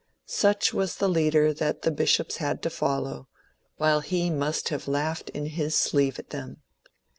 Such 0.25 0.73
was 0.73 0.95
the 0.95 1.07
leader 1.07 1.53
that 1.53 1.83
the 1.83 1.91
bishops 1.91 2.37
had 2.37 2.63
to 2.63 2.71
follow, 2.71 3.27
while 3.75 3.99
he 3.99 4.31
must 4.31 4.69
have 4.69 4.87
laughed 4.87 5.29
in 5.29 5.45
his 5.45 5.75
sleeve 5.77 6.17
at 6.17 6.31
them. 6.31 6.63